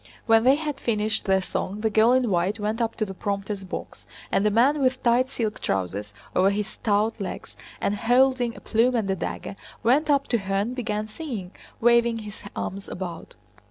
[0.25, 3.63] When they had finished their song the girl in white went up to the prompter's
[3.63, 8.61] box and a man with tight silk trousers over his stout legs, and holding a
[8.61, 13.35] plume and a dagger, went up to her and began singing, waving his arms about.